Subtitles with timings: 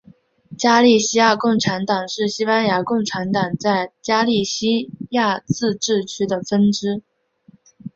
[0.57, 7.03] 加利西亚共产党是西班牙共产党在加利西亚自治区的分支。